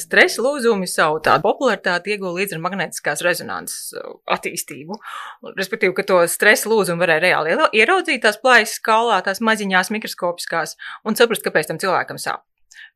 [0.00, 4.96] Stresa lūzumi savu tādu popularitāti ieguva līdz ar magnetiskās rezonanses uh, attīstību.
[5.58, 11.18] Respektīvi, ka to stresa lūzumu varēja reāli ieraudzīt tās plājas skalā, tās maziņās mikroskopiskās un
[11.18, 12.46] saprast, kāpēc tam cilvēkam sāp.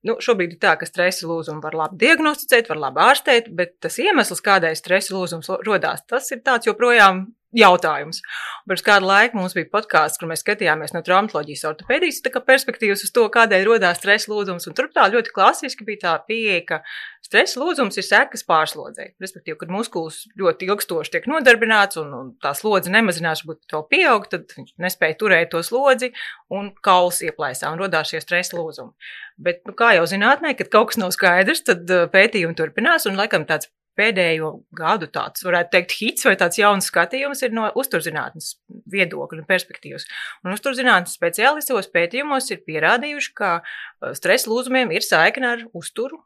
[0.07, 3.99] Nu, šobrīd ir tā, ka stresa lūzumu var labi diagnosticēt, var labi ārstēt, bet tas
[4.01, 8.21] iemesls, kādēļ stresa lūzums rodās, tas ir tāds joprojām jautājums.
[8.69, 13.25] Pirms kāda laika mums bija podkāsts, kur mēs skatījāmies no traumatoloģijas ortopēdijas perspektīvas uz to,
[13.33, 14.69] kādēļ radās stresa lūzums.
[14.77, 16.81] Tur tā ļoti klasiski bija tā pieeja, ka
[17.25, 19.13] stresa lūzums ir sekas pārslodzē.
[19.23, 24.29] Respektīvi, kad muskulis ļoti ilgstoši tiek nodarbināts un, un tā slodze nemazinās, varbūt vēl pieaug,
[24.29, 26.13] tad viņš nespēja turēt to slodzi
[26.53, 28.93] un kauls ieplēsā un radās šie stresa lūzumi.
[29.39, 33.47] Bet, nu, kā jau zinātnē, kad kaut kas nav skaidrs, tad pētījumi turpinās un laikam
[33.49, 38.55] tāds pēdējo gadu tāds, varētu teikt, hits vai tāds jauns skatījums ir no uzturzinātnes
[38.95, 40.07] viedokļa un perspektīvas.
[40.47, 46.23] Un uzturzinātnes speciālistos pētījumos ir pierādījuši, ka uh, stresa lūzumiem ir saikne ar uzturu.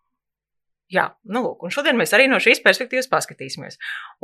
[0.93, 3.79] Jā, nu lūk, un šodien mēs arī no šīs perspektīvas paskatīsimies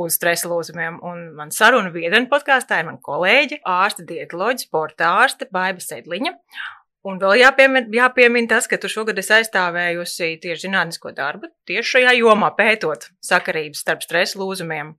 [0.04, 0.98] uz stresa lūzumiem.
[1.00, 6.34] Un man saruna biedrene podkāstā ir mana kolēģe, ārste, dietoloģija, sporta ārste Baiba Sedliņa.
[7.06, 12.14] Un vēl jāpiemin, jāpiemin tas, ka tu šogad esi aizstāvējusi tieši zinātnisko darbu, tieši šajā
[12.18, 14.96] jomā pētot sakarības starp stresa lūzumiem,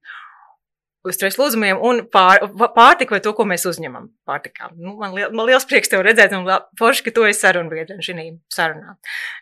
[1.11, 2.45] stresa lūzumiem un pār,
[2.78, 4.72] pārtiku vai to, ko mēs uzņemam pārtikā.
[4.78, 6.47] Nu, man, liel, man liels prieks tev redzēt un
[6.80, 8.95] forši, ka tu esi sarunbiedrene šī sarunā.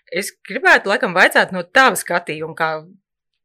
[0.09, 2.73] Es gribētu laikam vaicāt no tava skatījuma, kā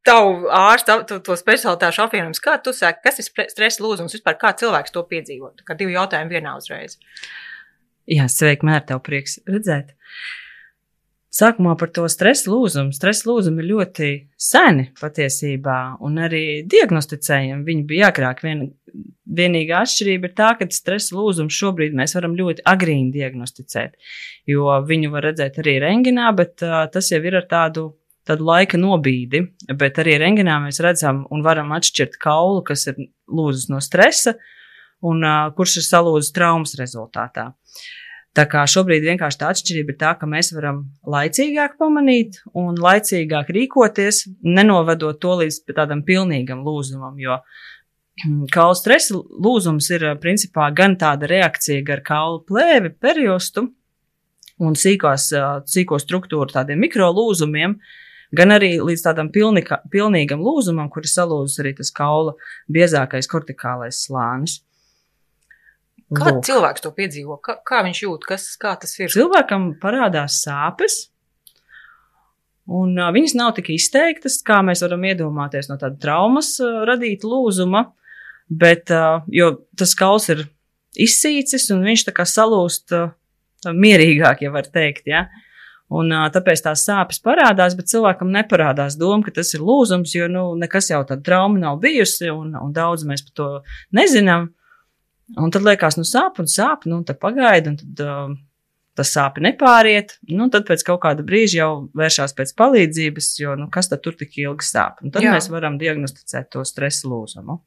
[0.08, 4.56] tavu ārstu, to, to specialitāšu apvienojums, kā tu saki, kas ir stresa lūzums vispār, kā
[4.56, 6.97] cilvēks to piedzīvot, kā divi jautājumi vienā uzreiz.
[6.97, 7.52] Uh,
[8.11, 9.95] Jā, sveiki, mēr, tev prieks redzēt.
[11.33, 12.92] Sākumā par to stresa lūzumu.
[12.92, 18.42] Stresa lūzumi ir ļoti seni patiesībā, un arī diagnosticējami viņi bija agrāk.
[18.44, 18.67] Vien,
[19.39, 23.97] vienīgā atšķirība ir tā, ka stresa lūzumu šobrīd mēs varam ļoti agrīni diagnosticēt,
[24.50, 27.88] jo viņu var redzēt arī rengenā, bet uh, tas jau ir ar tādu
[28.28, 29.41] tādu laika nobīdi,
[29.78, 34.37] bet arī rengenā mēs redzam un varam atšķirt kaulu, kas ir lūzis no stresa,
[35.03, 37.50] un uh, kurš ir salūzis traumas rezultātā.
[38.32, 43.50] Tā kā šobrīd vienkārši tā atšķirība ir tā, ka mēs varam laicīgāk pamanīt un laicīgāk
[43.53, 47.37] rīkoties, nenovedot to līdz tādam pilnīgam lūzumam, jo
[48.54, 53.69] kaula stresa lūzums ir principā gan tāda reakcija ar kaula plēvi, periostu
[54.62, 55.28] un sīkos,
[55.69, 57.76] sīko struktūru tādiem mikrolūzumiem,
[58.32, 62.32] gan arī līdz tādam pilnika, pilnīgam lūzumam, kur ir salūzis arī tas kaula
[62.72, 64.62] biezākais kortikālais slānis.
[66.12, 66.43] Kā Lūk.
[66.45, 67.39] cilvēks to piedzīvo?
[67.45, 68.27] Kā, kā viņš jūt?
[68.28, 69.09] Kas, kā tas ir?
[69.12, 71.06] Cilvēkam parādās sāpes.
[72.73, 77.27] Un uh, viņas nav tik izteiktas, kā mēs varam iedomāties no tāda traumas uh, radīta
[77.27, 77.87] lūzuma,
[78.49, 80.45] bet, uh, jo tas kauls ir
[81.00, 83.11] izsīcis un viņš tā kā salūst uh,
[83.67, 85.27] mierīgāk, ja var teikt, ja.
[85.93, 90.29] Un uh, tāpēc tās sāpes parādās, bet cilvēkam neparādās doma, ka tas ir lūzums, jo,
[90.31, 93.49] nu, nekas jau tāda trauma nav bijusi un, un daudz mēs par to
[93.97, 94.53] nezinām.
[95.38, 98.34] Un tad liekas, nu sāp un sāp, nu tad pagaidi, un tad uh,
[98.99, 100.16] tas sāpi nepāriet.
[100.28, 104.16] Nu, tad pēc kaut kāda brīža jau vēršās pēc palīdzības, jo nu, kas tad tur
[104.19, 105.00] tik ilgi sāp.
[105.05, 105.34] Un tad Jā.
[105.37, 107.61] mēs varam diagnosticēt to stresa lūzumu.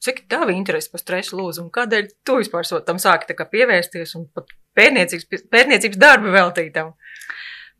[0.00, 1.72] Cik tā bija interese par stresa lūzumu?
[1.74, 6.94] Kādēļ tu vispār tam sāki pievērsties un pat pērniecības, pērniecības darbu veltītam?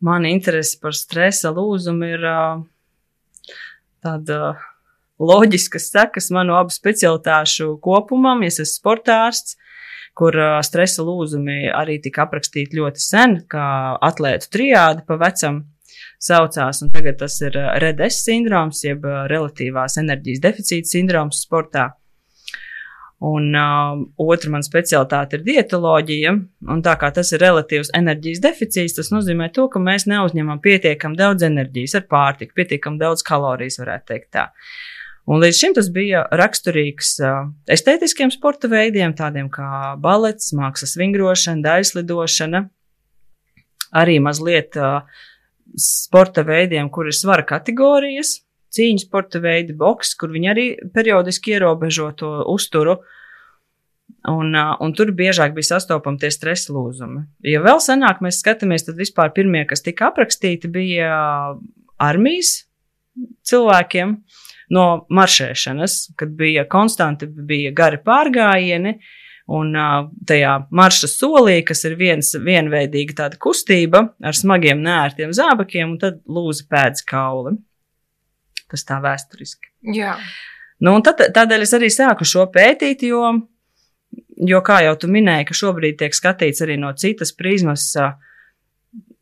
[0.05, 2.65] Mana interese par stresa lūzumu ir uh,
[4.05, 4.41] tāda.
[4.51, 4.73] Uh,
[5.19, 8.45] loģiskas sekas manu abu specialitāšu kopumam.
[8.47, 9.57] Es esmu sportārsts,
[10.17, 15.65] kur stresa lūzumi arī tika aprakstīti ļoti sen, kā atlētu triādi pa vecam
[16.23, 21.91] saucās, un tagad tas ir REDS sindroms, jeb relatīvās enerģijas deficīta sindroms sportā.
[23.27, 26.35] Un uh, otra man specialitāte ir dietoloģija,
[26.85, 31.47] tā kā tas ir relatīvs enerģijas deficīts, tas nozīmē to, ka mēs neuzņemam pietiekam daudz
[31.49, 34.45] enerģijas ar pārtiku, pietiekam daudz kalorijas, varētu teikt tā.
[34.51, 37.17] Uh, Un līdz šim tas bija raksturīgs
[37.75, 42.61] estētiskiem sporta veidiem, tādiem kā balets, mākslas vingrošana, daļslidošana,
[43.99, 44.79] arī mazliet
[45.83, 48.37] sporta veidiem, kur ir svara kategorijas,
[48.77, 53.01] cīņu sporta veidi, boks, kur viņi arī periodiski ierobežo to uzturu.
[54.31, 57.25] Un, un tur biežāk bija sastopami tie stresa lūzumi.
[57.47, 61.13] Ja vēl senāk mēs skatāmies, tad vispār pirmie, kas tika aprakstīti, bija
[62.03, 62.57] armijas
[63.47, 64.17] cilvēkiem.
[64.17, 68.99] Uh, no maršēšanas, kad bija konstanti, bija gari pārgājieni.
[69.47, 69.77] Un
[70.27, 76.19] tajā marša solī, kas ir viens, vienveidīga tāda kustība ar smagiem, nērtiem zābakiem, un tad
[76.27, 77.55] lūza pēdas kauli.
[78.67, 79.71] Tas tā vēsturiski.
[79.95, 80.17] Jā.
[80.83, 83.23] Nu, tad, tādēļ es arī sāku šo pētīt, jo,
[84.51, 87.87] jo, kā jau tu minēji, ka šobrīd tiek skatīts arī no citas prizmas,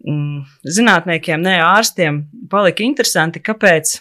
[0.09, 0.41] mm,
[0.79, 3.99] zinātniekiem, ne ārstiem, palika interesanti, kāpēc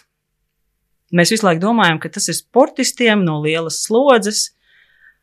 [1.12, 4.50] mēs visu laiku domājam, ka tas ir sportistiem no lielas slodzes.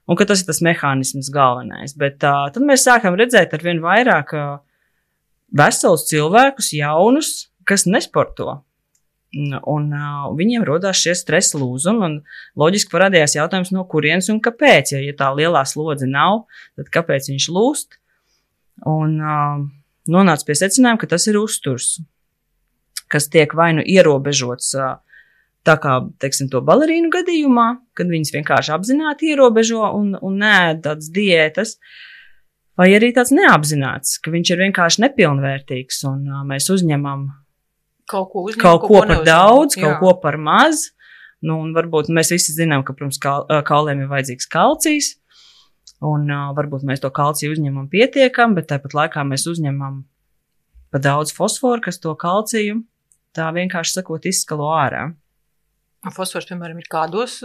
[0.09, 1.93] Un ka tas ir tas mehānisms galvenais.
[1.95, 4.57] Bet uh, tad mēs sākam redzēt ar vien vairāk uh,
[5.55, 7.29] veselus cilvēkus, jaunus,
[7.69, 8.57] kas nesporto.
[9.31, 12.17] Un uh, viņiem radās šie stresa lūzumi.
[12.59, 14.95] Loģiski parādījās jautājums, no kurienes un kāpēc.
[14.97, 16.43] Ja, ja tā lielā slodze nav,
[16.75, 17.95] tad kāpēc viņš lūst?
[18.89, 19.61] Un uh,
[20.11, 21.93] nonāca pie secinājuma, ka tas ir uzturs,
[23.11, 24.73] kas tiek vai nu ierobežots.
[24.75, 24.97] Uh,
[25.67, 27.67] Tā kā, teiksim, to balerīnu gadījumā,
[27.97, 31.75] kad viņas vienkārši apzināti ierobežo un, un nē, tādas diētas,
[32.79, 37.27] vai arī tāds neapzināts, ka viņš ir vienkārši nepilnvērtīgs un uh, mēs uzņemam
[38.09, 39.29] kaut ko, uzņem, kaut ko ko par neuzņem.
[39.29, 39.83] daudz, Jā.
[39.85, 40.89] kaut ko par maz.
[41.45, 45.15] Nu, un varbūt mēs visi zinām, ka pirms kal kauliem ir vajadzīgs kalcijs,
[46.05, 50.03] un uh, varbūt mēs to kalciju uzņemam pietiekami, bet tāpat laikā mēs uzņemam
[50.91, 52.81] pa daudz fosforu, kas to kalciju
[53.37, 55.07] tā vienkārši sakot izskalo ārā.
[56.09, 57.37] Fosfors, piemēram, ir kādos,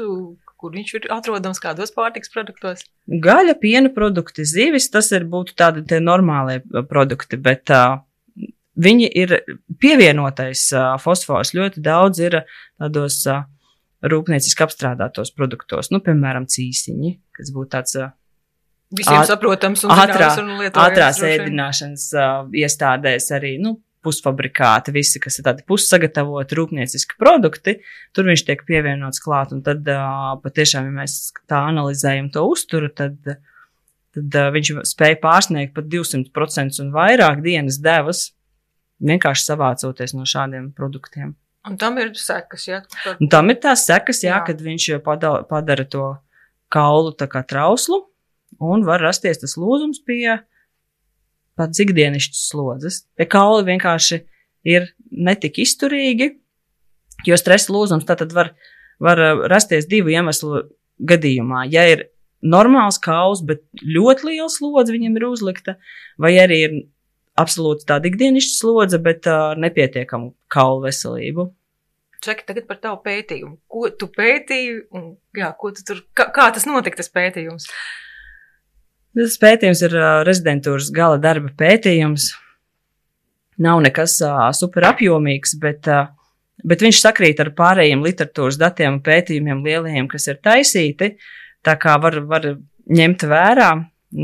[0.57, 2.87] kur viņš ir atrodams, kādos pārtiks produktos.
[3.07, 7.99] Gaļa, piena produkti, zivis, tas ir būtu tādi tie normālie uh, produkti, bet uh,
[8.81, 9.37] viņi ir
[9.83, 11.53] pievienotais uh, fosfors.
[11.57, 12.41] Ļoti daudz ir
[12.81, 13.45] tādos uh,
[14.07, 18.15] rūpnieciski apstrādātos produktos, nu, piemēram, cīsiņi, kas būtu tāds uh,
[18.95, 25.41] Visiem Āt- saprotams un ātrā, un ātrās ēdināšanas uh, iestādēs arī, nu, pusfabrikāti, visi, kas
[25.41, 27.77] ir tādi pussagatavoti rūpnieciski produkti,
[28.17, 29.87] tur viņš tiek pievienots klāt, un tad
[30.45, 31.19] patiešām, ja mēs
[31.51, 33.19] tā analizējam to uzturu, tad,
[34.17, 38.31] tad viņš spēja pārsniegt pat 200% un vairāk dienas devas,
[39.03, 41.35] vienkārši savācoties no šādiem produktiem.
[41.67, 42.83] Un tam ir sekas, ja.
[43.03, 44.43] Tad, Un tam ir tās sekas, jā, Jā.
[44.47, 46.13] kad viņš padala, padara to
[46.73, 48.05] kaulu tā kā trauslu,
[48.63, 50.39] un var rasties tas lūzums pie
[51.59, 53.05] pat ikdienišķas slodzes.
[53.17, 54.21] Tie kauli vienkārši
[54.67, 56.33] ir netik izturīgi,
[57.27, 58.53] jo stresa lūzums tātad var,
[59.03, 60.67] var uh, rasties divu iemeslu
[61.07, 61.67] gadījumā.
[61.73, 62.09] Ja ir
[62.45, 65.77] normāls kauls, bet ļoti liela slodze viņam ir uzlikta,
[66.21, 66.77] vai arī ir
[67.41, 71.51] absolūti tāda ikdienišķa slodze, bet uh, ar nepietiekamu kaulu veselību.
[72.25, 73.59] Čeki tagad par tavu pētījumu.
[73.71, 77.69] Ko tu pētīji un jā, tu tur, kā, kā tas notika, tas pētījums?
[79.17, 79.95] Tas pētījums ir
[80.29, 82.35] rezidentūras gala darba pētījums.
[83.65, 85.89] Nav nekas uh, super apjomīgs, bet,
[86.61, 91.15] bet viņš sakrīt ar pārējiem literatūras datiem un pētījumiem lielajiem, kas ir taisīti.
[91.65, 92.51] Tā kā var, var
[92.93, 93.71] ņemt vērā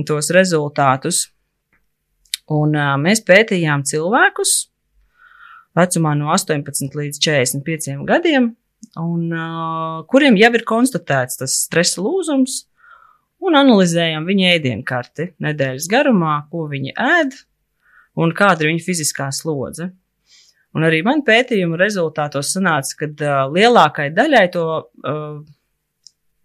[0.08, 1.22] tos rezultātus.
[2.52, 4.52] Un mēs pētījām cilvēkus
[5.78, 8.50] vecumā no 18 līdz 45 gadiem,
[9.00, 9.22] un,
[10.12, 12.66] kuriem jau ir konstatēts tas stresa lūzums
[13.42, 17.34] un analizējam viņa ēdienkarti nedēļas garumā, ko viņi ēd
[18.22, 19.90] un kāda ir viņa fiziskā slodze.
[20.72, 25.42] Un arī man pētījuma rezultātos sanāca, ka uh, lielākai daļai to uh,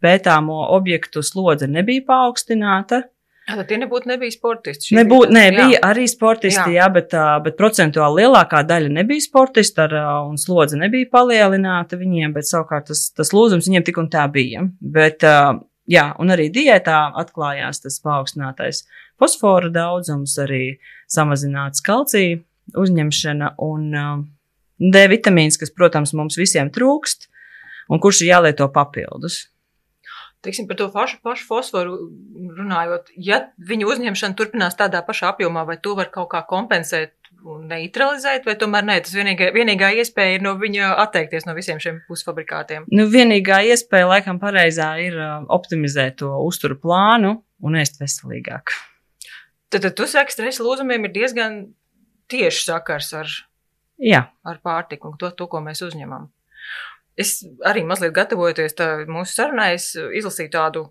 [0.03, 3.05] pētāmo objektu slodze nebija paaugstināta.
[3.47, 4.89] Tad tie nebūtu nebija sportisti.
[4.89, 5.67] Šī Nebūt, bija nē, tas- jā.
[5.69, 9.95] bija arī sportisti, jā, jā bet, uh, bet procentuāli lielākā daļa nebija sportisti, ar,
[10.27, 14.67] un slodze nebija palielināta viņiem, bet savukārt tas, tas lūzums viņiem tik un tā bija.
[14.83, 15.23] Bet,
[15.89, 18.85] jā, un arī diētā atklājās tas paaugstinātais
[19.19, 20.77] fosfora daudzums, arī
[21.11, 22.41] samazināts kalcija
[22.77, 24.15] uzņemšana un uh,
[24.77, 27.29] D vitamīns, kas, protams, mums visiem trūkst,
[27.89, 29.47] un kurš ir jālieto papildus.
[30.45, 31.95] Teiksim, par to pašu, pašu fosforu
[32.59, 37.16] runājot, ja viņa uzņemšana turpinās tādā pašā apjomā, vai to var kaut kā kompensēt
[37.69, 42.01] neutralizēt, vai tomēr nē, tas vienīgā, vienīgā iespēja ir no viņa atteikties no visiem šiem
[42.09, 42.85] pusfabrikātiem.
[42.93, 48.75] Nu, vienīgā iespēja, laikam, pareizā ir uh, optimizēt to uzturu plānu un ēst veselīgāk.
[49.71, 51.61] Tad, tad tu saki, stresa lūzumiem ir diezgan
[52.31, 53.31] tieši sakars ar,
[53.97, 56.27] Jā, ar pārtiku un to, to, ko mēs uzņemam.
[57.17, 58.77] Es arī mazliet gatavojoties
[59.09, 59.71] mūsu sarunai,
[60.19, 60.83] izlasīju tādu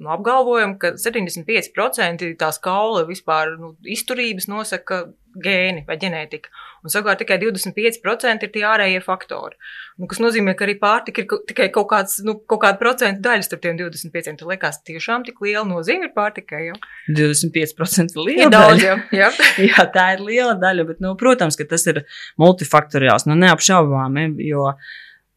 [0.00, 6.50] nu, apgalvojumu, ka 75% tās kaula vispār nu, izturības nosaka gēni vai ģenētika.
[6.86, 9.56] Un savukārt tikai 25% ir tie ārējie faktori.
[9.98, 13.24] Nu, kas nozīmē, ka arī pārtika ir ka- tikai kaut, kāds, nu, kaut kāda procentu
[13.24, 14.38] daļa starp tiem 25%.
[14.38, 16.60] Tad liekas, tiešām tik liela nozīme ir pārtikai.
[16.68, 16.76] Ja?
[17.10, 18.92] 25% ir Ir liela daudz, daļa.
[18.92, 18.98] jā.
[19.24, 19.30] jā.
[19.72, 22.04] Jā, tā ir liela daļa, bet, nu, protams, ka tas ir
[22.38, 24.68] multifaktoriāls, nu, neapšaubāmi, jo,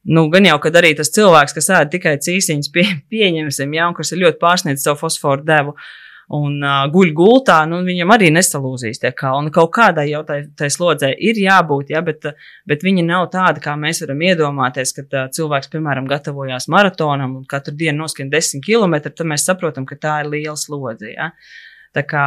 [0.08, 3.96] nu, gan jau, kad arī tas cilvēks, kas ēd tikai cīsiņus, pie, pieņemsim, jā, un
[3.98, 5.78] kas ir ļoti pārsniedz savu fosforu devu
[6.36, 9.52] un uh, guļ gultā, nu, viņam arī nesalūzīs tie kalni.
[9.56, 12.28] Kaut kādai jau tai, tai slodzē ir jābūt, jā, bet,
[12.68, 17.48] bet viņi nav tādi, kā mēs varam iedomāties, kad uh, cilvēks, piemēram, gatavojās maratonam un
[17.48, 21.32] katru dienu noskrien 10 km, tad mēs saprotam, ka tā ir liela slodze, jā.
[21.96, 22.26] Tā kā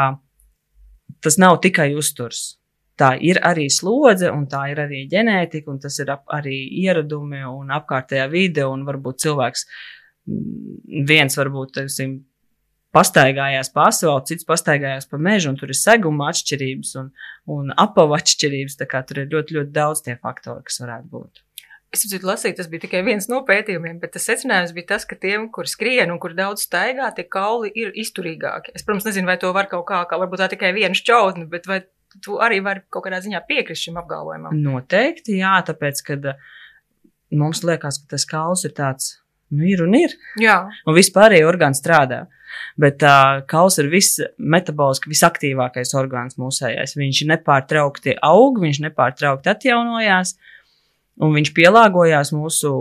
[1.20, 2.59] tas nav tikai uzturs.
[3.00, 7.42] Tā ir arī slodze, un tā ir arī ģenētika, un tas ir ap, arī ieradumi
[7.48, 9.66] un apkārtējā vide, un varbūt cilvēks
[10.28, 12.18] mm, viens varbūt, teiksim,
[12.94, 17.12] pastaigājās pa asfaltu, cits pastaigājās pa mežu, un tur ir seguma atšķirības un,
[17.54, 18.80] un apavu atšķirības.
[18.80, 21.44] Tā kā tur ir ļoti, ļoti daudz tie faktori, kas varētu būt.
[21.90, 25.16] Es dzirdēju, lasīt, tas bija tikai viens no pētījumiem, bet tas secinājums bija tas, ka
[25.18, 28.76] tiem, kur skrien un kur daudz staigā, tie kauli ir izturīgāki.
[28.78, 31.66] Es, protams, nezinu, vai to var kaut kā, kā varbūt tā tikai viena šķautne, bet
[31.66, 31.80] vai
[32.18, 34.56] tu arī vari kaut kādā ziņā piekrist šim apgalvojumam?
[34.64, 36.28] Noteikti, jā, tāpēc, kad
[37.30, 39.14] mums liekas, ka tas kauls ir tāds,
[39.54, 40.16] nu, ir un ir.
[40.42, 40.62] Jā.
[40.86, 42.24] Un vispārējie orgāni strādā.
[42.80, 46.96] Bet uh, kauls ir viss metaboliski visaktīvākais orgāns mūsējais.
[46.98, 50.34] Viņš nepārtraukti aug, viņš nepārtraukti atjaunojās,
[51.22, 52.72] un viņš pielāgojās mūsu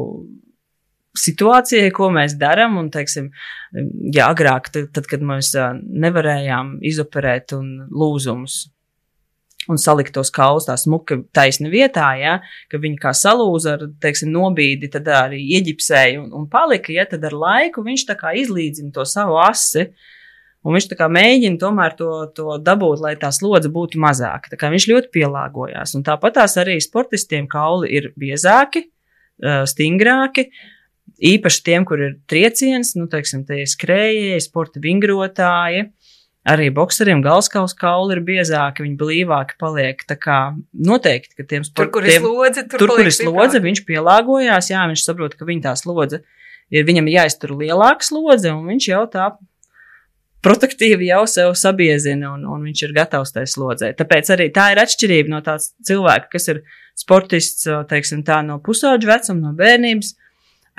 [1.20, 2.80] situācijai, ko mēs darām.
[2.82, 3.30] Un, teiksim,
[4.16, 8.64] ja agrāk, tad, tad kad mēs nevarējām izoperēt un lūzumus
[9.68, 12.38] un salikt tos kaulus tā smuka taisni vietā, ja,
[12.72, 17.28] ka viņi kā salūza ar, teiksim, nobīdi, tad arī ieģipsēja un, un palika, ja, tad
[17.28, 19.90] ar laiku viņš tā kā izlīdzina to savu asi.
[20.60, 24.52] Un viņš tā kā mēģina tomēr to, to dabūt, lai tā slodze būtu mazāka.
[24.52, 25.94] Tā kā viņš ļoti pielāgojās.
[25.96, 28.90] Un tāpat tās arī sportistiem kauli ir biezāki,
[29.40, 30.50] stingrāki.
[31.30, 35.88] Īpaši tiem, kur ir trieciens, nu, teiksim, tie skrējēji, sporta vingrotāji.
[36.50, 40.00] Arī bokseriem galskaus kauli ir biezāki, viņi blīvāki paliek.
[40.10, 40.40] Tā kā
[40.74, 44.72] noteikti, ka tiem sportiem, tur, kur ir slodze, tur, tur kur ir slodze, viņš pielāgojās,
[44.72, 46.24] jā, viņš saprot, ka viņa tā slodze
[46.74, 49.30] ir, viņam jāiztur lielāka slodze, un viņš jau tā
[50.46, 53.92] protektīvi jau sev sabiezina, un, un viņš ir gatavs tai slodzē.
[54.00, 56.64] Tāpēc arī tā ir atšķirība no tāds cilvēka, kas ir
[56.98, 60.16] sportists, teiksim tā, no pusauģa vecuma, no bērnības,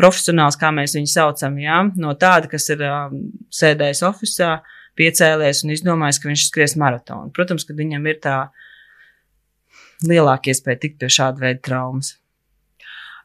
[0.00, 3.19] profesionāls, kā mēs viņu saucam, jā, no tāda, kas ir um,
[3.53, 4.61] sēdējis oficiālā
[4.99, 7.32] piecēlies un izdomājis, ka viņš skries maratonu.
[7.37, 8.38] Protams, ka viņam ir tā
[10.06, 12.16] lielāka iespēja tikt pie šāda veida traumas.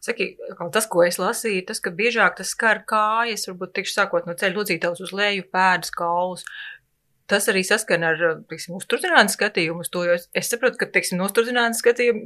[0.06, 0.36] Saki,
[0.74, 4.60] tas, ko es lasīju, tas, ka biežāk tas skar kājas, varbūt tikšu sākot no ceļa
[4.60, 6.46] lodzītavas uz leju, pēdas, kaulus
[7.30, 11.82] tas arī saskana ar, uzturzinātnes skatījumu uz to, jo es saprotu, ka, teiksim, no uzturzinātnes
[11.82, 12.22] skatījuma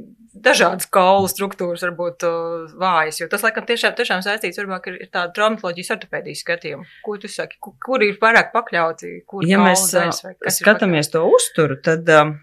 [0.48, 5.00] dažādas kaulu struktūras var būt uh, vājas, jo tas, laikam, tiešām, tiešām saistīts varbūt ar,
[5.00, 6.86] ir tādu traumatoloģijas ortopēdijas skatījumu.
[7.06, 7.58] Ko tu saki?
[7.64, 9.16] Kur, kur ir pārāk pakļauti?
[9.30, 10.22] Kur ja mēs daļas,
[10.60, 12.08] skatāmies to uzturu, tad.
[12.20, 12.38] Um,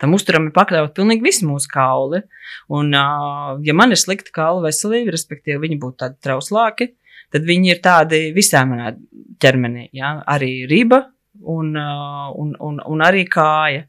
[0.00, 2.22] Tam uzturam ir pakļauti pilnīgi visi mūsu kauli.
[2.72, 6.86] Un, uh, ja man ir slikta kaula veselība, respektīvi, viņi būtu tādi trauslāki,
[7.32, 8.94] tad viņi ir tādi visā manā
[9.40, 9.88] ķermenī.
[9.96, 10.18] Ja?
[10.28, 11.04] Arī riba
[11.40, 13.86] un, uh, un, un, un arī kāja.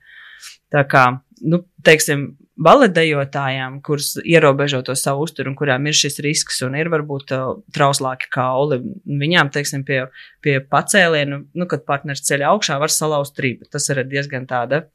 [0.72, 1.08] Tā kā,
[1.44, 2.30] nu, teiksim,
[2.62, 7.58] baletdejotājām, kuras ierobežo to savu uzturu un kurām ir šis risks un ir varbūt uh,
[7.76, 10.04] trauslāki kauli, viņām, teiksim, pie,
[10.44, 13.68] pie pacēlienu, nu, kad partneris ceļ augšā, var salauzt ribu.
[13.72, 14.86] Tas ir diezgan tāda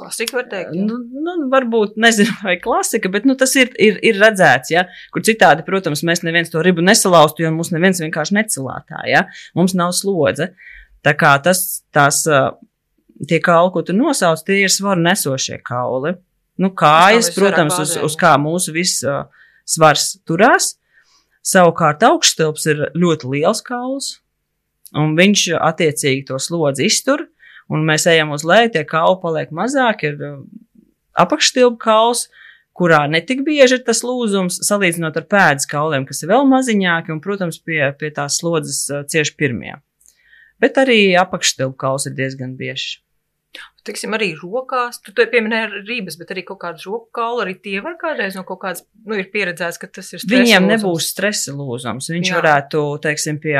[0.00, 0.72] Klasika var teikt.
[0.76, 0.84] Jā.
[0.86, 4.72] Nu, nu, varbūt nezinu, vai klasika, bet nu, tas ir, ir, ir redzēts.
[4.72, 4.86] Ja?
[5.14, 9.04] Kur citādi, protams, mēs neviens to ribu nesalaustu, jo mums neviens vienkārši necilātā.
[9.10, 9.26] Ja?
[9.58, 10.52] Mums nav slodze.
[11.04, 12.24] Tā kā tas, tās,
[13.28, 16.16] tie kauli, ko tu nosauc, tie ir svaru nesošie kauli.
[16.60, 19.04] Nu, kājas, protams, uz, uz kā mūsu viss
[19.68, 20.74] svars turās.
[21.46, 24.10] Savukārt augšstilps ir ļoti liels kauls,
[24.92, 27.24] un viņš attiecīgi to slodzi iztur.
[27.70, 30.22] Un mēs ejam uz leju, tie kauli paliek mazāki, ir
[31.20, 32.24] apakšstilbu kauls,
[32.76, 37.20] kurā netik bieži ir tas lūzums, salīdzinot ar pēdas kauliem, kas ir vēl maziņāki, un,
[37.22, 39.76] protams, pie, pie tās slodzes cieši pirmie.
[40.60, 42.98] Bet arī apakšstilbu kauls ir diezgan bieži.
[43.80, 47.78] Tiksim, arī rokās, tu to pieminēji rības, bet arī kaut kādas roku kaula, arī tie
[47.80, 50.72] var kādreiz no kaut kādas, nu, ir pieredzēts, ka tas ir stresa Viņiem lūzums.
[50.74, 52.10] nebūs stresa lūzums.
[52.12, 52.36] Viņš Jā.
[52.36, 53.56] varētu, teiksim, pie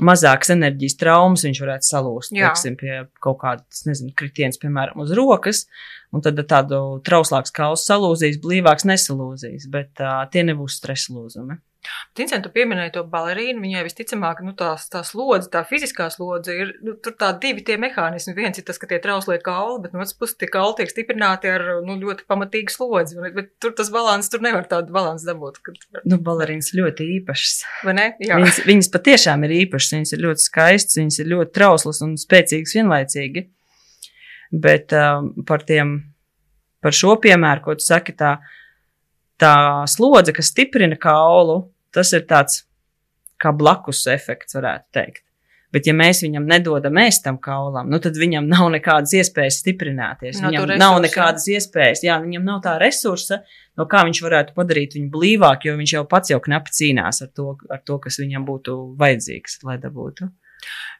[0.00, 5.66] mazākas enerģijas traumas viņš varētu salūst, teiksim, pie kaut kādas, nezinu, kritienas, piemēram, uz rokas,
[6.14, 11.58] un tad tādu trauslāks kausu salūzīs, blīvāks nesalūzīs, bet uh, tie nebūs stresa lūzumi.
[12.14, 16.72] Tincent, tu pieminēji to balerīnu, viņai visticamāk, nu, tās, tā slodze, tā fiziskā slodze ir,
[16.84, 18.34] nu, tur tā divi tie mehānismi.
[18.36, 21.50] Viens ir tas, ka tie trauslie kauli, bet no otras puses tie kauli tiek stiprināti
[21.50, 23.18] ar, nu, ļoti pamatīgu slodzi.
[23.22, 25.58] Bet, bet tur tas balans, tur nevar tādu balansu dabūt.
[25.66, 25.82] Kad...
[26.04, 27.58] Nu, balerīnas ļoti īpašas.
[27.88, 28.06] Vai ne?
[28.22, 28.38] Jā.
[28.38, 32.78] Viņas, viņas patiešām ir īpašas, viņas ir ļoti skaistas, viņas ir ļoti trauslas un spēcīgas
[32.78, 33.46] vienlaicīgi.
[34.52, 35.96] Bet um, par tiem,
[36.84, 38.36] par šo piemēru, ko tu saki, tā,
[39.42, 39.56] tā
[39.90, 42.62] slodze, kas stiprina kaulu, tas ir tāds
[43.42, 45.24] kā blakus efekts, varētu teikt.
[45.72, 50.42] Bet, ja mēs viņam nedodam ēst tam kaulam, nu, tad viņam nav nekādas iespējas stiprināties.
[50.42, 50.82] No viņam resursa.
[50.82, 53.38] nav nekādas iespējas, jā, viņam nav tā resursa,
[53.80, 57.32] no kā viņš varētu padarīt viņu blīvāku, jo viņš jau pats jau knapi cīnās ar
[57.32, 60.28] to, ar to kas viņam būtu vajadzīgs, lai dabūtu.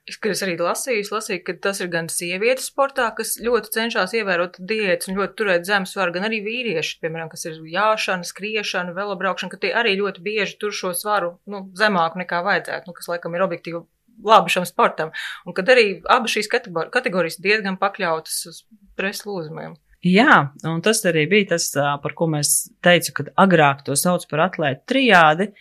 [0.09, 4.59] Es, es arī lasīju, lasīju, ka tas ir gan sievietes sportā, kas ļoti cenšas ievērot
[4.59, 9.52] diētas un ļoti turēt zemu svaru, gan arī vīrieši, piemēram, kas ir jāšana, skriešana, velobraukšana,
[9.52, 13.38] ka tie arī ļoti bieži tur šo svaru nu, zemāku nekā vajadzētu, nu, kas laikam
[13.38, 13.85] ir objektīvi
[14.26, 15.14] labi šam sportam.
[15.47, 18.61] Un kad arī abas šīs kategorijas diezgan pakļautas uz
[18.99, 19.78] preses lūzumiem.
[20.02, 21.69] Jā, un tas arī bija tas,
[22.02, 25.52] par ko mēs teicu, kad agrāk to sauc par atlētu trijādi.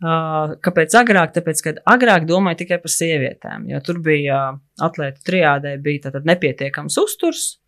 [0.00, 1.34] Kāpēc agrāk?
[1.34, 4.42] Tāpēc, ka agrāk domāja tikai par sievietēm, jo tur bija
[4.80, 7.58] atlētu trijādē bija tātad nepietiekams uzturs,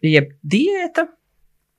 [0.00, 1.10] jeb diēta,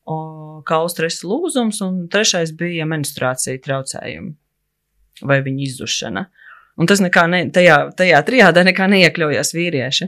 [0.05, 4.35] kaula stresa lūzums, un trešais bija menstruācija traucējumi
[5.25, 6.23] vai viņa izzušana.
[6.81, 10.07] Un tas nekā ne, tajā, tajā trijādē nekā neiekļaujās vīrieši.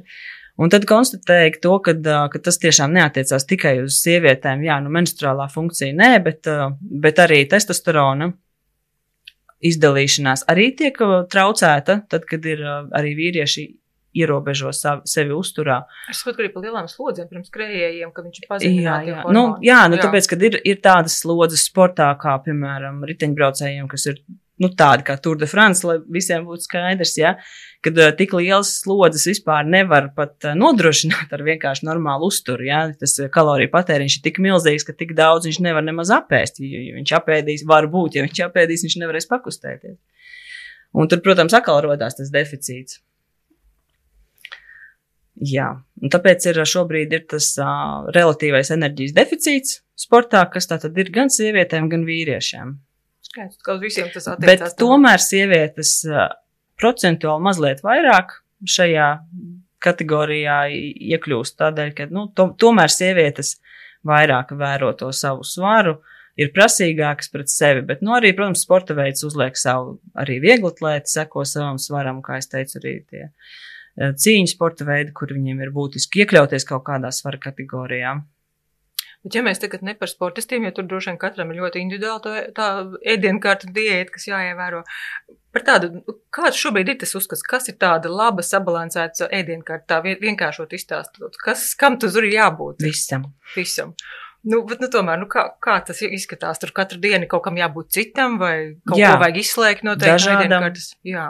[0.62, 1.96] Un tad konstatēja to, ka,
[2.30, 4.62] ka tas tiešām neatiecās tikai uz sievietēm.
[4.66, 6.50] Jā, nu, menstruālā funkcija nē, bet,
[7.04, 8.30] bet arī testosterona
[9.70, 11.00] izdalīšanās arī tiek
[11.32, 13.65] traucēta, tad, kad ir arī vīrieši
[14.13, 15.79] ierobežo savi, sevi uzturā.
[16.12, 19.08] Es saprotu, ka arī par lielām slodzēm pirms krējējiem, ka viņš ir pazemināts.
[19.10, 19.24] Jā, jā.
[19.34, 20.05] Nu, jā, nu, jā.
[20.05, 24.22] tāpēc, kad ir, ir tādas slodzes sportā, kā, piemēram, riteņbraucējiem, kas ir
[24.62, 27.33] nu, tādi kā Tour de France, lai visiem būtu skaidrs, ja,
[27.86, 32.67] kad uh, tik liels slodzes vispār nevar pat uh, nodrošināt ar vienkārši normālu uzturu.
[32.67, 32.83] Ja.
[33.00, 36.62] Tas uh, kaloriju patēriņš ir tik milzīgs, ka tik daudz viņš nevar nemaz apēst.
[36.63, 39.98] Ja, ja viņš apēdīs, var būt, ja viņš apēdīs, viņš nevarēs pakustēties.
[40.93, 43.01] Un tur, protams, atkal rodās tas deficīts.
[45.41, 50.98] Jā, un tāpēc ir šobrīd ir tas uh, relatīvais enerģijas deficīts sportā, kas tā tad
[51.01, 52.75] ir gan sievietēm, gan vīriešiem.
[53.34, 54.62] Skaidrs, ka uz visiem tas attiecās.
[54.70, 55.98] Bet tomēr sievietes
[56.78, 58.38] procentuāli mazliet vairāk
[58.70, 59.10] šajā
[59.84, 63.58] kategorijā iekļūst tādēļ, ka, nu, to, tomēr sievietes
[64.08, 65.98] vairāk vēro to savu svaru,
[66.40, 71.46] ir prasīgākas pret sevi, bet, nu, arī, protams, sporta veids uzliek savu, arī vieglatlēti seko
[71.48, 73.27] savam svaram, kā es teicu, arī tie
[73.98, 78.16] cīņu sporta veidi, kur viņiem ir būtiski iekļauties kaut kādā svara kategorijā.
[79.24, 82.24] Bet, ja mēs tagad ne par sportistiem, jo tur droši vien katram ir ļoti individuāli
[82.25, 82.68] tā, tā
[83.14, 84.81] ēdienkārta diēta, kas jāievēro.
[85.55, 86.01] Par tādu,
[86.33, 91.70] kāds šobrīd ir tas uzskats, kas ir tāda laba, sabalansēta ēdienkārta, tā vienkāršot izstāstot, kas,
[91.79, 92.83] kam tur ir jābūt?
[92.83, 93.29] Visam.
[93.55, 93.96] Visam.
[94.44, 96.59] Nu, bet, nu, tomēr, nu, kā, kā tas izskatās?
[96.59, 99.14] Tur katru dienu kaut kam jābūt citam, vai kaut Jā.
[99.14, 100.90] ko vajag izslēgt no tādas ēdienkartes?
[101.07, 101.29] Jā.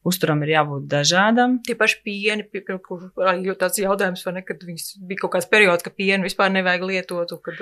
[0.00, 1.58] Uzturam ir jābūt dažādam.
[1.64, 2.46] Tie paši pieni,
[2.80, 6.86] kur arī tāds jautājums, vai ne, kad bija kaut kāds periods, ka pienu vispār nevajag
[6.88, 7.58] lietot, kad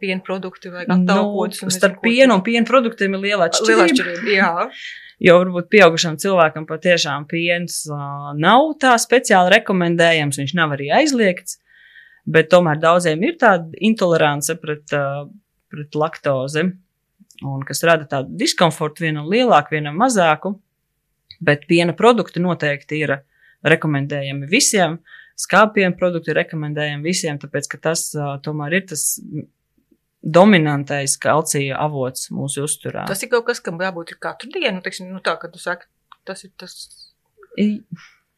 [0.00, 1.62] piena produkti vajag atalgotus.
[1.62, 3.76] Nu, starp pienu un piena produktiem ir liela atšķirība.
[3.76, 4.50] Liela atšķirība, jā.
[5.20, 11.58] Jo varbūt pieaugušam cilvēkam patiešām piens uh, nav tā speciāli rekomendējams, viņš nav arī aizliegts,
[12.26, 15.28] bet tomēr daudziem ir tāda intolerance pret, uh,
[15.70, 16.64] pret laktozi,
[17.46, 20.56] un kas rada tādu diskomfortu vienam lielāku, vienam mazāku
[21.40, 23.16] bet piena produkti noteikti ir
[23.66, 25.00] rekomendējami visiem.
[25.40, 29.04] Skāpienu produkti ir rekomendējami visiem, tāpēc, ka tas uh, tomēr ir tas
[30.20, 33.06] dominantais kalcija avots mūsu uzturā.
[33.08, 35.88] Tas ir kaut kas, kam jābūt katru dienu, teiksim, nu tā, kad tu saki,
[36.28, 36.76] tas ir tas.
[37.56, 37.80] I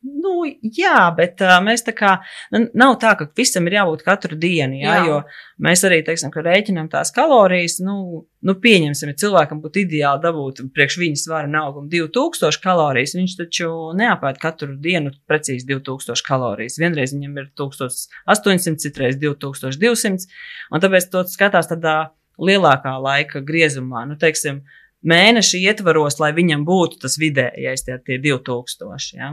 [0.02, 0.42] Nu,
[0.74, 2.16] jā, bet uh, mēs tā kā
[2.50, 5.02] nu, nav tā, ka visam ir jābūt katru dienu, jā, jā.
[5.06, 5.18] jo
[5.62, 10.64] mēs arī, teiksim, ka rēķinam tās kalorijas, nu, nu pieņemsim, ja cilvēkam būtu ideāli dabūt
[10.74, 16.80] priekš viņa svara augumu 2000 kalorijas, viņš taču neapēd katru dienu precīzi 2000 kalorijas.
[16.82, 20.26] Vienreiz viņam ir 1800, citreiz 2200,
[20.74, 21.96] un tāpēc to skatās tādā
[22.42, 24.64] lielākā laika griezumā, nu, teiksim,
[25.06, 29.14] mēneša ietvaros, lai viņam būtu tas vidējais, tie, tie 2000.
[29.18, 29.32] Ja?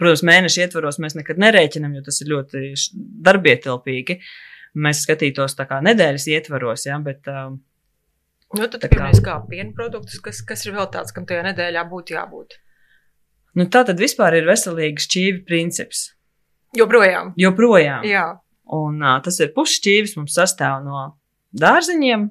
[0.00, 2.62] Protams, mēneša ietvaros mēs nekad nerēķinam, jo tas ir ļoti
[3.26, 4.16] darbietilpīgi.
[4.80, 7.26] Mēs skatītos tā kā nedēļas ietvaros, ja, bet.
[7.28, 7.58] Uh,
[8.50, 12.16] Nu, tad pirmais kā piena produktus, kas, kas ir vēl tāds, kam tajā nedēļā būtu
[12.16, 12.56] jābūt?
[13.54, 16.00] Nu, tā tad vispār ir veselīgs šķīvi princips.
[16.74, 17.30] Joprojām.
[17.38, 18.06] Joprojām.
[18.06, 18.24] Jā.
[18.74, 21.04] Un uh, tas ir pušķīvis, mums sastāv no
[21.62, 22.26] dārziņiem,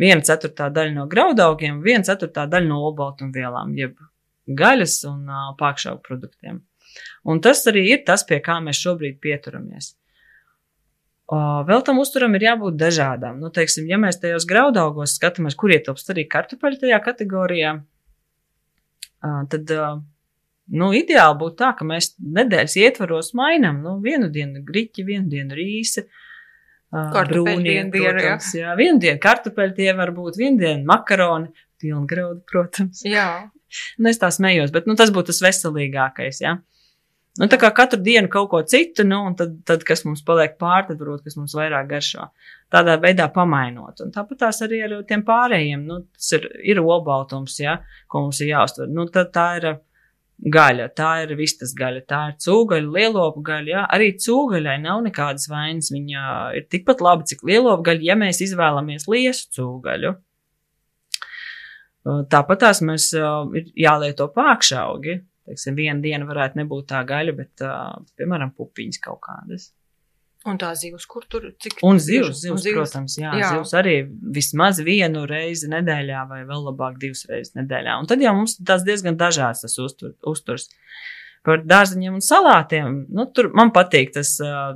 [0.00, 3.98] viena ceturtā daļa no graudaugiem, viena ceturtā daļa no olbaltumvielām, jeb
[4.58, 6.60] gaļas un uh, pakšaugu produktiem.
[7.28, 9.94] Un tas arī ir tas, pie kā mēs šobrīd pieturamies.
[11.30, 13.36] Uh, vēl tam uzturam ir jābūt dažādam.
[13.38, 19.70] Nu, teiksim, ja mēs tajos graudaugos skatāmies, kur ietilpst arī kartupeļi tajā kategorijā, uh, tad
[19.76, 20.00] uh,
[20.74, 23.78] nu, ideāli būtu tā, ka mēs nedēļas ietvaros mainām.
[23.84, 26.08] Nu, vienu dienu griķi, vienu dienu rīsi.
[26.90, 28.64] Brūnie, protams, jā.
[28.64, 28.74] jā.
[28.80, 33.04] Vienu dienu kartupeļi tie var būt, vienu dienu makaroni, pilngraudu, protams.
[33.06, 33.28] Jā.
[33.98, 36.42] Nu, es tā smējos, bet nu, tas būtu tas veselīgākais.
[36.44, 36.58] Ja?
[37.38, 40.56] Nu, tā kā katru dienu kaut ko citu, nu, un tad, tad kas mums paliek
[40.60, 42.26] pāri, tad varbūt kas mums vairāk garšo.
[42.74, 44.02] Tādā veidā pamainot.
[44.04, 45.84] Un tāpat tās arī ar tiem pārējiem.
[45.86, 47.78] Nu, tas ir, ir olbaltums, ja,
[48.10, 48.90] ko mums ir jāuztver.
[48.90, 49.68] Nu, tā, tā ir
[50.40, 53.70] gaļa, tā ir vistas gaļa, tā ir cūgaļa, lielopu gaļa.
[53.72, 53.84] Ja.
[53.94, 55.92] Arī cūgaļai nav nekādas vainas.
[55.94, 56.24] Viņa
[56.58, 60.16] ir tikpat laba, cik lielopu gaļa, ja mēs izvēlamies liesu cūgaļu.
[62.04, 65.18] Tāpat tās mēs ir jālieto pākšaugi
[65.50, 69.70] teiksim, viena diena varētu nebūt tā gaļa, bet, uh, piemēram, pupiņas kaut kādas.
[70.48, 73.96] Un tā zivs, kur tur cik Un zivs, zivs, zivs, protams, jā, jā, zivs arī
[74.08, 77.98] vismaz vienu reizi nedēļā vai vēl labāk divas reizes nedēļā.
[78.00, 80.70] Un tad jau mums tās diezgan dažāds tas uztur, uzturs.
[81.44, 84.32] Par dārziņiem un salātiem, nu, tur man patīk tas,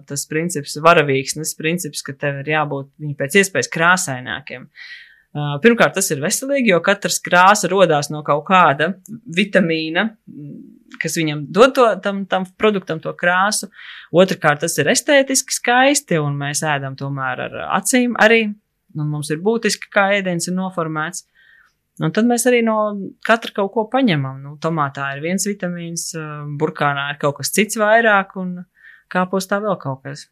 [0.08, 4.68] tas princips, varavīksnes princips, ka tev ir jābūt viņi pēc iespējas krāsainākiem.
[5.34, 8.92] Pirmkārt, tas ir veselīgi, jo katrs krāsa rodās no kaut kāda
[9.34, 10.04] vitamīna,
[11.02, 13.66] kas viņam dod to, tam, tam produktam to krāsu.
[14.14, 18.44] Otrakārt, tas ir estētiski skaisti, un mēs ēdam tomēr ar acīm arī.
[18.94, 21.24] Un mums ir būtiski, kā ēdiens ir noformēts.
[22.02, 22.76] Un tad mēs arī no
[23.26, 24.38] katra kaut ko paņemam.
[24.42, 26.12] Nu, tomātā ir viens vitamīns,
[26.58, 28.60] burkānā ir kaut kas cits vairāk, un
[29.10, 30.28] kāpostā vēl kaut kas.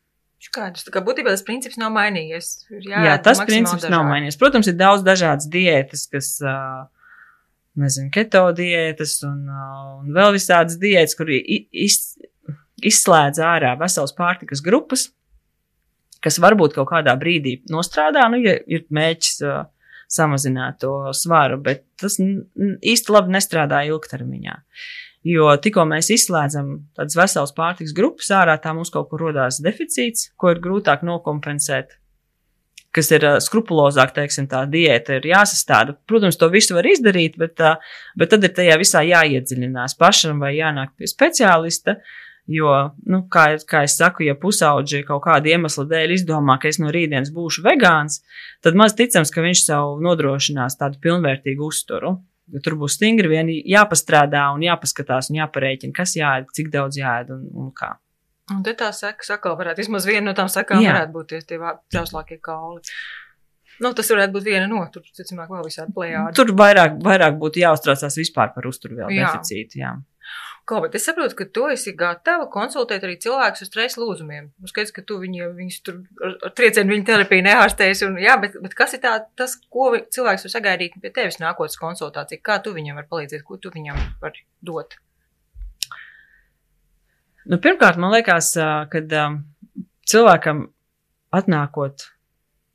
[0.89, 2.51] Tā kā būtībā tas princips nav mainījies.
[2.83, 3.95] Jā, jā tas princips dažādi.
[3.95, 4.39] nav mainījies.
[4.41, 6.33] Protams, ir daudz dažādas diētas, kas,
[7.79, 9.45] nezinu, keto diētas un,
[10.03, 11.99] un vēl visādas diētas, kur iz,
[12.83, 15.11] izslēdz ārā veselas pārtikas grupas,
[16.23, 19.39] kas varbūt kaut kādā brīdī nostrādā, nu, ja ir mēģis
[20.13, 24.59] samazināt to svaru, bet tas īsti labi nestrādā ilgtermiņā.
[24.59, 24.91] Uh,
[25.23, 30.33] Jo tikko mēs izslēdzam tādas veselas pārtiks grupas ārā, tā mums kaut kur rodās deficīts,
[30.35, 31.95] ko ir grūtāk nokompensēt.
[32.93, 35.95] Kas ir uh, skrupulozāk, teiksim, tā diēta ir jāsastāda.
[36.11, 37.79] Protams, to visu var izdarīt, bet, uh,
[38.19, 41.97] bet tad ir tajā visā jāiedziļinās pašam vai jānāk pie speciālista.
[42.51, 42.75] Jo,
[43.07, 46.91] nu, kā, kā es saku, ja pusauģi kaut kāda iemesla dēļ izdomā, ka es no
[46.93, 48.19] rītdienas būšu vegāns,
[48.67, 52.17] tad maz ticams, ka viņš sev nodrošinās tādu pilnvērtīgu uzturu.
[52.51, 57.31] Jo tur būs stingri vien jāpastrādā un jāpaskatās un jāparēķina, kas jāēd, cik daudz jāēd
[57.35, 57.95] un, un kā.
[58.51, 60.93] Un te tā saka, sakā varētu, vismaz viena no tām sakām Jā.
[60.93, 61.61] varētu būt tie, tie
[61.95, 62.83] trauslākie kauli.
[63.83, 66.35] Nu, tas varētu būt viena no, tur, ticamāk, vēl visādi plējādi.
[66.37, 69.95] Tur vairāk, vairāk būtu jāuztraucās vispār par uzturvielu deficītu, jā.
[70.63, 74.45] Kā, bet es saprotu, ka tu esi gatava konsultēt arī cilvēkus ar stresa lūzumiem.
[74.63, 78.05] Nu, skaidrs, ka tu viņu, viņus tur ar, triecienu viņa terapiju neārstēsi.
[78.07, 81.81] Un, jā, bet, bet kas ir tā, tas, ko cilvēks var sagaidīt pie tevis nākotnes
[81.81, 82.45] konsultācija?
[82.47, 84.95] Kā tu viņam vari palīdzēt, ko tu viņam vari dot?
[87.51, 88.55] Nu, pirmkārt, man liekas,
[88.95, 89.19] kad
[90.07, 90.69] cilvēkam
[91.35, 92.07] atnākot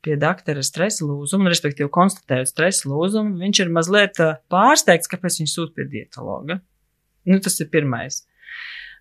[0.04, 4.20] pie doktora stresa lūzumu, respektīvi konstatējot stresa lūzumu, viņš ir mazliet
[4.52, 6.60] pārsteigts, kāpēc viņš sūta pie dietologa.
[7.28, 8.22] Nu, tas ir pirmais.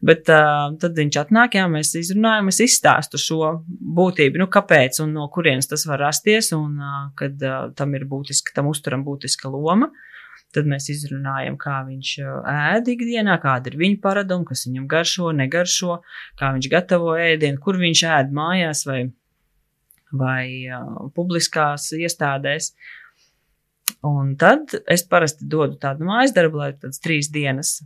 [0.05, 3.53] Bet uh, tad viņš atnāk, jā, mēs izrunājam, es izstāstu šo
[3.97, 8.05] būtību, nu, kāpēc un no kurienes tas var rasties, un uh, kad uh, tam ir
[8.09, 9.89] būtiska, tam uzturam būtiska loma.
[10.53, 12.11] Tad mēs izrunājam, kā viņš
[12.47, 15.97] ēd ikdienā, kāda ir viņa paraduma, kas viņam garšo, negaršo,
[16.39, 19.01] kā viņš gatavo ēdienu, kur viņš ēd mājās vai,
[20.13, 22.71] vai uh, publiskās iestādēs.
[24.07, 27.79] Un tad es parasti dodu tādu mājas darbu, lai tādas trīs dienas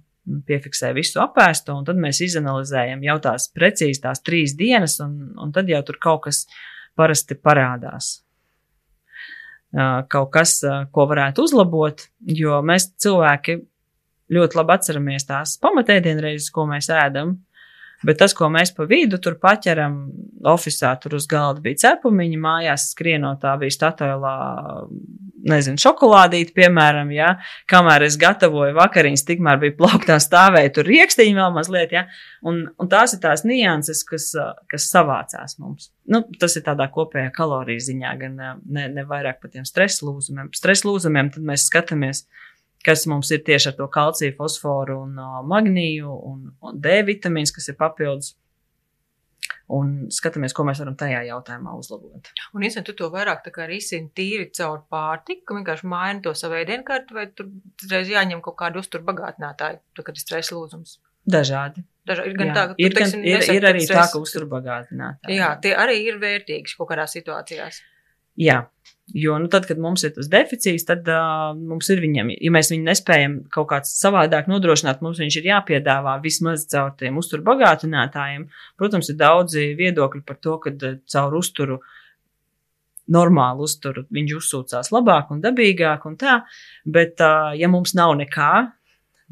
[0.47, 5.53] piefiksē visu apēsto, un tad mēs izanalizējam jau tās precīzi tās trīs dienas, un, un
[5.55, 6.43] tad jau tur kaut kas
[6.97, 8.19] parasti parādās.
[9.71, 10.57] Kaut kas,
[10.91, 13.61] ko varētu uzlabot, jo mēs cilvēki
[14.31, 17.37] ļoti labi atceramies tās pamatēdienreizes, ko mēs ēdam,
[18.07, 19.97] Bet tas, ko mēs pa vidu tur paķeram,
[20.51, 24.33] oficiālā tur uz galda bija cepumiņi, mājās skrienotā bija statuēlā,
[25.51, 27.35] nezinu, šokolādīti, piemēram, ja,
[27.69, 32.05] kamēr es gatavoju vakariņas, tikmēr bija plauktā stāvēja tur rīkstiņi vēl mazliet, ja,
[32.45, 34.31] un, un tās ir tās nianses, kas,
[34.71, 35.91] kas savācās mums.
[36.11, 40.49] Nu, tas ir tādā kopējā kaloriju ziņā, gan ne, ne vairāk par tiem stresa lūzumiem.
[40.57, 42.50] Stresa lūzumiem tad mēs skatāmies, uh,
[42.85, 47.53] kas mums ir tieši ar to kalciju, fosforu un uh, magnīju un, un D vitamīns,
[47.55, 48.35] kas ir papildus.
[49.71, 52.27] Un skatāmies, ko mēs varam tajā jautājumā uzlabot.
[52.55, 57.15] Un īstenībā tu to vairāk risini tīri caur pārtiku, ka vienkārši maini to savu ēdienkarti,
[57.15, 57.47] vai tur
[57.91, 60.97] reiz jāņem kaut kādu uzturbagātinātāju, tad, kad ir stresa lūzums?
[61.23, 61.85] Dažādi.
[62.07, 62.33] Dažādi.
[62.33, 62.57] Ir gan jā.
[62.57, 65.37] tā, ka ir, teiksim, ir, ir arī tā, ka uzturbagātinātāji.
[65.37, 67.81] Jā, tie arī ir vērtīgi kaut kādās situācijās.
[68.39, 68.61] Jā,
[69.13, 72.69] Jo, nu, tad, kad mums ir tas deficīts, tad uh, mums ir viņam, ja mēs
[72.71, 78.45] viņu nespējam kaut kāds savādāk nodrošināt, mums viņš ir jāpiedāvā vismaz caur tiem uzturu bagātinātājiem.
[78.79, 80.71] Protams, ir daudzi viedokļi par to, ka
[81.11, 81.81] caur uzturu,
[83.11, 86.39] normālu uzturu, viņš uzsūcās labāk un dabīgāk un tā,
[86.87, 88.53] bet, uh, ja mums nav nekā,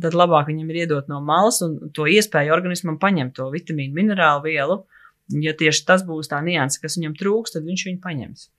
[0.04, 4.50] tad labāk viņam ir iedot no malas un to iespēju organismam paņemt to vitamīnu, minerālu
[4.50, 4.82] vielu.
[5.40, 8.50] Ja tieši tas būs tā nianse, kas viņam trūks, tad viņš viņu paņems.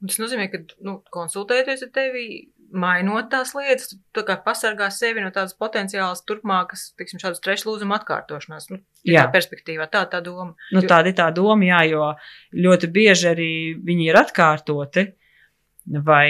[0.00, 2.24] Un tas nozīmē, ka nu, konsultēties ar tevi,
[2.70, 7.98] mainot tās lietas, tu kā pasargā sevi no tādas potenciālas turpmākas, teiksim, šādas trešu lūzuma
[8.00, 8.70] atkārtošanās.
[8.72, 10.54] Nu, jā, tā perspektīvā, tā tā doma.
[10.72, 12.10] Nu, tāda ir tā doma, jā, jo
[12.56, 13.52] ļoti bieži arī
[13.84, 15.06] viņi ir atkārtoti,
[16.06, 16.28] vai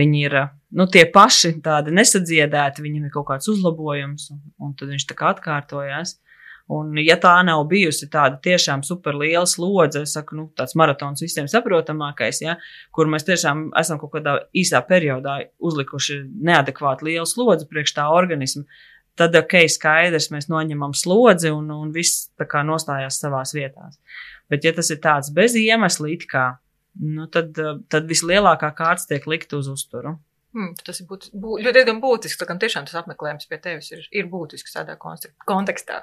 [0.00, 0.36] viņi ir
[0.76, 5.16] nu, tie paši tādi nesadziedēti, viņam ir kaut kāds uzlabojums, un, un tad viņš tā
[5.18, 6.18] kā atkārtojās.
[6.70, 11.48] Un, ja tā nav bijusi tāda tiešām superliela slodze, es saku, nu, tāds maratons visiem
[11.50, 12.54] saprotamākais, ja,
[12.94, 18.62] kur mēs tiešām esam kaut kādā īsā periodā uzlikuši neadekvāti lielu slodzi priekš tā organismu,
[19.18, 23.98] tad, ok, skaidrs, mēs noņemam slodzi un, un viss tā kā nostājās savās vietās.
[24.50, 26.52] Bet, ja tas ir tāds bez iemesla, it kā,
[27.02, 27.58] nu, tad,
[27.90, 30.20] tad vislielākā kārts tiek likt uz uzturu.
[30.50, 32.40] Hmm, tas ir būt, būt, diezgan būtisks.
[32.42, 36.02] Tā tiešām tas apmeklējums pie tevis ir, ir būtisks tādā kontekstā.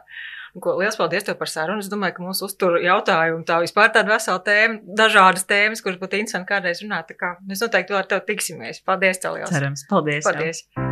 [0.64, 1.84] Ko, liels paldies tev par sarunu.
[1.84, 6.22] Es domāju, ka mūsu uzturu jautājumu tā vispār tāda vesela tēma, dažādas tēmas, kuras būtu
[6.22, 7.12] interesanti kādreiz runāt.
[7.12, 8.86] Tā kā mēs noteikti ar tevi tiksimies.
[8.88, 9.52] Paldies tev liels.
[9.52, 9.90] Cerams.
[9.92, 10.24] Paldies.
[10.26, 10.64] Paldies.
[10.72, 10.87] Jau.